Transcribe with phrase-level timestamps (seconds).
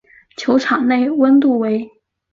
[0.35, 1.91] 球场内温度为。